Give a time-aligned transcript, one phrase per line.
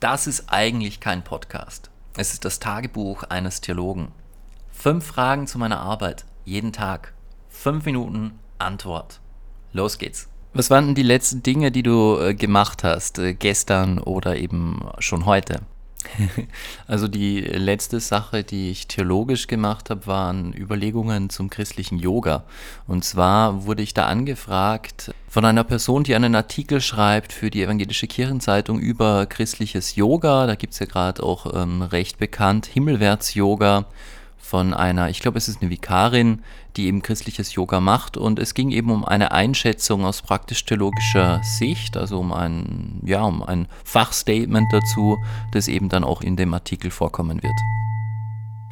[0.00, 1.90] Das ist eigentlich kein Podcast.
[2.16, 4.12] Es ist das Tagebuch eines Theologen.
[4.72, 6.24] Fünf Fragen zu meiner Arbeit.
[6.46, 7.12] Jeden Tag.
[7.50, 9.20] Fünf Minuten Antwort.
[9.74, 10.30] Los geht's.
[10.54, 14.88] Was waren denn die letzten Dinge, die du äh, gemacht hast, äh, gestern oder eben
[15.00, 15.60] schon heute?
[16.86, 22.44] Also die letzte Sache, die ich theologisch gemacht habe, waren Überlegungen zum christlichen Yoga.
[22.86, 27.62] Und zwar wurde ich da angefragt von einer Person, die einen Artikel schreibt für die
[27.62, 30.46] Evangelische Kirchenzeitung über christliches Yoga.
[30.46, 33.86] Da gibt es ja gerade auch ähm, recht bekannt Himmelwärts-Yoga
[34.40, 36.42] von einer, ich glaube, es ist eine Vikarin,
[36.76, 38.16] die eben christliches Yoga macht.
[38.16, 43.42] Und es ging eben um eine Einschätzung aus praktisch-theologischer Sicht, also um ein, ja, um
[43.42, 45.18] ein Fachstatement dazu,
[45.52, 47.56] das eben dann auch in dem Artikel vorkommen wird.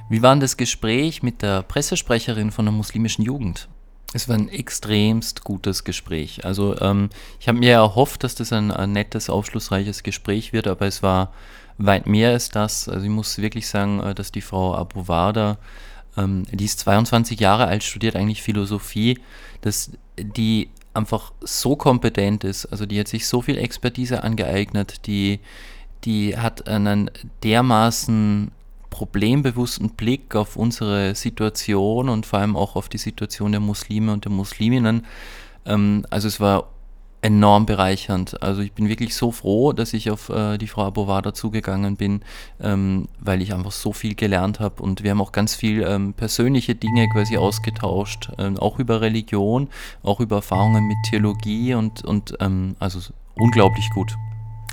[0.08, 3.68] Wie war denn das Gespräch mit der Pressesprecherin von der muslimischen Jugend?
[4.14, 6.46] Es war ein extremst gutes Gespräch.
[6.46, 10.86] Also ähm, ich habe mir erhofft, dass das ein, ein nettes, aufschlussreiches Gespräch wird, aber
[10.86, 11.32] es war
[11.78, 12.88] weit mehr ist das.
[12.88, 15.58] Also ich muss wirklich sagen, äh, dass die Frau Abu Warda,
[16.16, 19.18] ähm, die ist 22 Jahre alt, studiert eigentlich Philosophie,
[19.62, 25.38] dass die einfach so kompetent ist, also die hat sich so viel Expertise angeeignet, die,
[26.04, 27.10] die hat einen
[27.44, 28.50] dermaßen
[28.90, 34.24] problembewussten Blick auf unsere Situation und vor allem auch auf die Situation der Muslime und
[34.24, 35.06] der Musliminnen.
[35.66, 36.70] Ähm, also es war
[37.22, 38.42] enorm bereichernd.
[38.42, 42.22] Also ich bin wirklich so froh, dass ich auf äh, die Frau Abovada zugegangen bin,
[42.60, 46.14] ähm, weil ich einfach so viel gelernt habe und wir haben auch ganz viel ähm,
[46.14, 49.68] persönliche Dinge quasi ausgetauscht, ähm, auch über Religion,
[50.02, 53.00] auch über Erfahrungen mit Theologie und, und ähm, also
[53.36, 54.16] unglaublich gut.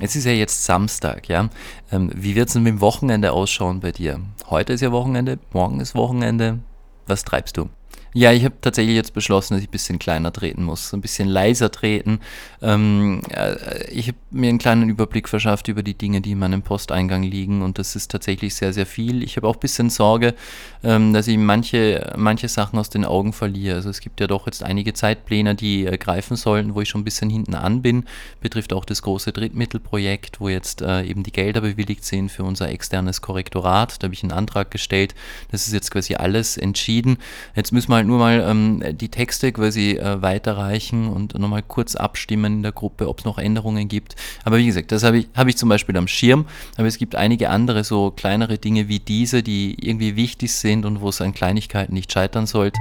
[0.02, 1.50] Es ist ja jetzt Samstag, ja.
[1.92, 4.20] Ähm, wie wird es denn mit dem Wochenende ausschauen bei dir?
[4.50, 6.60] Heute ist ja Wochenende, morgen ist Wochenende.
[7.08, 7.70] Was treibst du?
[8.18, 11.28] Ja, ich habe tatsächlich jetzt beschlossen, dass ich ein bisschen kleiner treten muss, ein bisschen
[11.28, 12.22] leiser treten.
[12.62, 16.62] Ähm, äh, ich habe mir einen kleinen Überblick verschafft über die Dinge, die in meinem
[16.62, 19.22] Posteingang liegen und das ist tatsächlich sehr, sehr viel.
[19.22, 20.34] Ich habe auch ein bisschen Sorge,
[20.82, 23.76] ähm, dass ich manche, manche Sachen aus den Augen verliere.
[23.76, 27.02] Also es gibt ja doch jetzt einige Zeitpläne, die äh, greifen sollten, wo ich schon
[27.02, 28.06] ein bisschen hinten an bin.
[28.40, 32.70] Betrifft auch das große Drittmittelprojekt, wo jetzt äh, eben die Gelder bewilligt sind für unser
[32.70, 34.02] externes Korrektorat.
[34.02, 35.16] Da habe ich einen Antrag gestellt.
[35.52, 37.18] Das ist jetzt quasi alles entschieden.
[37.58, 41.96] Jetzt müssen wir halt nur mal ähm, die Texte quasi äh, weiterreichen und nochmal kurz
[41.96, 44.16] abstimmen in der Gruppe, ob es noch Änderungen gibt.
[44.44, 46.46] Aber wie gesagt, das habe ich, hab ich zum Beispiel am Schirm.
[46.78, 51.02] Aber es gibt einige andere so kleinere Dinge wie diese, die irgendwie wichtig sind und
[51.02, 52.80] wo es an Kleinigkeiten nicht scheitern sollte,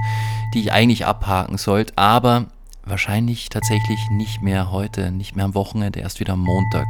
[0.53, 1.93] die ich eigentlich abhaken sollte.
[1.95, 2.47] Aber
[2.85, 6.87] wahrscheinlich tatsächlich nicht mehr heute, nicht mehr am Wochenende, erst wieder am Montag.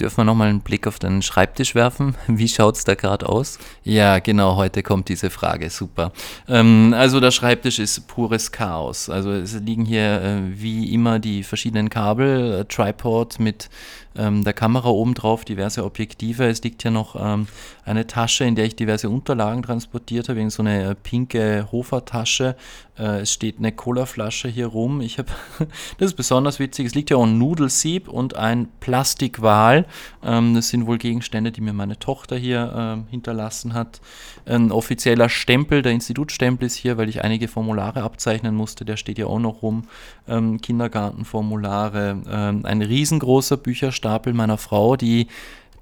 [0.00, 2.14] Dürfen wir nochmal einen Blick auf deinen Schreibtisch werfen?
[2.26, 3.58] Wie schaut es da gerade aus?
[3.82, 6.12] Ja, genau, heute kommt diese Frage, super.
[6.48, 9.08] Ähm, also der Schreibtisch ist pures Chaos.
[9.08, 13.70] Also es liegen hier äh, wie immer die verschiedenen Kabel, äh, Tripod mit
[14.18, 16.46] ähm, der Kamera oben drauf, diverse Objektive.
[16.46, 17.46] Es liegt hier noch ähm,
[17.84, 22.56] eine Tasche, in der ich diverse Unterlagen transportiert habe, so eine äh, pinke Hofer-Tasche.
[22.98, 25.00] Äh, es steht eine Colaflasche hier rum.
[25.00, 25.28] Ich habe,
[25.98, 29.84] das ist besonders witzig, es liegt hier auch ein Nudelsieb und ein Plastikwal.
[30.24, 34.00] Ähm, das sind wohl Gegenstände, die mir meine Tochter hier ähm, hinterlassen hat.
[34.46, 38.84] Ein offizieller Stempel, der Institutstempel ist hier, weil ich einige Formulare abzeichnen musste.
[38.84, 39.84] Der steht hier auch noch rum.
[40.26, 45.26] Ähm, Kindergartenformulare, ähm, ein riesengroßer Bücherstand Stapel meiner Frau, die,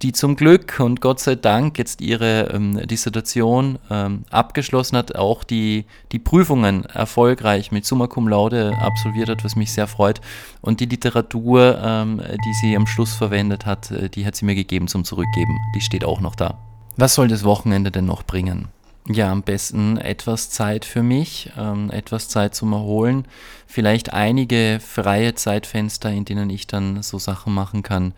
[0.03, 5.45] die zum Glück und Gott sei Dank jetzt ihre ähm, Dissertation ähm, abgeschlossen hat, auch
[5.45, 10.21] die, die Prüfungen erfolgreich mit Summa Cum Laude absolviert hat, was mich sehr freut.
[10.61, 14.55] Und die Literatur, ähm, die sie am Schluss verwendet hat, äh, die hat sie mir
[14.55, 15.59] gegeben zum Zurückgeben.
[15.75, 16.59] Die steht auch noch da.
[16.97, 18.69] Was soll das Wochenende denn noch bringen?
[19.09, 23.27] ja, am besten etwas Zeit für mich, ähm, etwas Zeit zum Erholen,
[23.67, 28.13] vielleicht einige freie Zeitfenster, in denen ich dann so Sachen machen kann,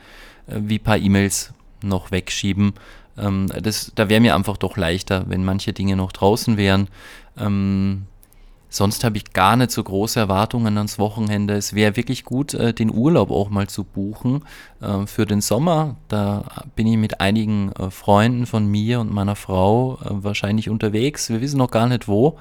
[0.47, 1.53] äh, wie ein paar E-Mails
[1.87, 2.75] noch wegschieben.
[3.19, 6.89] Ähm, das, da wäre mir einfach doch leichter, wenn manche Dinge noch draußen wären.
[7.39, 8.07] Ähm,
[8.77, 11.55] Sonst habe ich gar nicht so große Erwartungen ans Wochenende.
[11.55, 14.45] Es wäre wirklich gut, äh, den Urlaub auch mal zu buchen
[14.83, 15.97] äh, für den Sommer.
[16.09, 21.31] Da bin ich mit einigen äh, Freunden von mir und meiner Frau wahrscheinlich unterwegs.
[21.31, 22.39] Wir wissen noch gar nicht wo.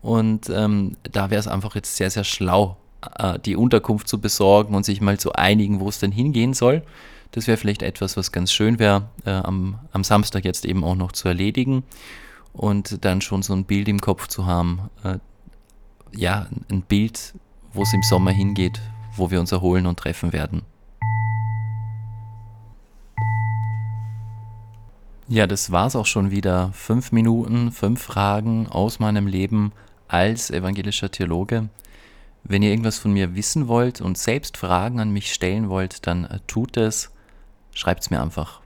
[0.00, 2.76] Und ähm, da wäre es einfach jetzt sehr, sehr schlau,
[3.44, 6.82] die Unterkunft zu besorgen und sich mal zu einigen, wo es denn hingehen soll.
[7.34, 10.94] Das wäre vielleicht etwas, was ganz schön wäre, äh, am, am Samstag jetzt eben auch
[10.94, 11.82] noch zu erledigen
[12.52, 15.18] und dann schon so ein Bild im Kopf zu haben, äh,
[16.16, 17.34] ja, ein Bild,
[17.72, 18.80] wo es im Sommer hingeht,
[19.16, 20.62] wo wir uns erholen und treffen werden.
[25.26, 26.70] Ja, das war's auch schon wieder.
[26.72, 29.72] Fünf Minuten, fünf Fragen aus meinem Leben
[30.06, 31.68] als evangelischer Theologe.
[32.44, 36.28] Wenn ihr irgendwas von mir wissen wollt und selbst Fragen an mich stellen wollt, dann
[36.46, 37.10] tut es.
[37.74, 38.60] Schreibt es mir einfach.